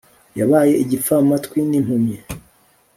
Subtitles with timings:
[0.39, 2.17] Yabaye igipfamatwi nimpumyi